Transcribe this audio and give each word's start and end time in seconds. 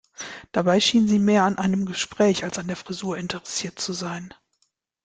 Dabei 0.51 0.79
schien 0.79 1.07
sie 1.07 1.19
mehr 1.19 1.43
an 1.43 1.59
einem 1.59 1.85
Gespräch 1.85 2.43
als 2.43 2.57
an 2.57 2.65
der 2.65 2.75
Frisur 2.75 3.19
interessiert 3.19 3.79
zu 3.79 3.93
sein. 3.93 4.33